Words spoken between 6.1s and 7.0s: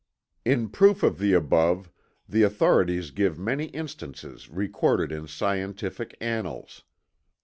annals.